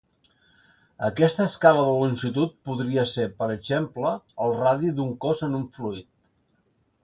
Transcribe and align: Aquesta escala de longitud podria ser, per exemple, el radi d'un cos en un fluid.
Aquesta 1.07 1.45
escala 1.49 1.83
de 1.87 1.91
longitud 2.05 2.57
podria 2.69 3.05
ser, 3.13 3.27
per 3.43 3.51
exemple, 3.59 4.17
el 4.47 4.57
radi 4.65 4.93
d'un 4.99 5.15
cos 5.27 5.49
en 5.51 5.63
un 5.63 5.71
fluid. 5.79 6.13